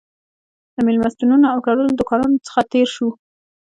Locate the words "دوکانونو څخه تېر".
1.99-2.87